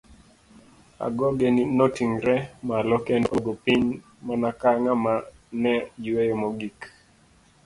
[1.05, 1.47] Agoge
[1.77, 2.35] noting'ore
[2.67, 3.83] malo kendo oduogo piny
[4.25, 5.13] mana ka ng'ama
[5.61, 6.79] ne yueyo mogik.